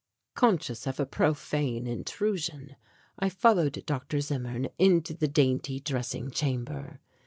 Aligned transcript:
Conscious 0.33 0.87
of 0.87 0.99
a 0.99 1.05
profane 1.05 1.85
intrusion, 1.85 2.75
I 3.19 3.29
followed 3.29 3.83
Dr. 3.85 4.19
Zimmern 4.19 4.69
into 4.79 5.13
the 5.13 5.27
dainty 5.27 5.79
dressing 5.79 6.31
chamber. 6.31 6.99